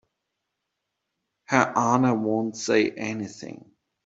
Her 1.45 1.73
Honor 1.75 2.15
won't 2.15 2.57
say 2.57 2.89
anything. 2.89 3.69